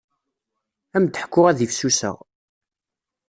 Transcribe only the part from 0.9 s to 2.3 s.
Ad m-d-ḥkuɣ ad ifsuseɣ.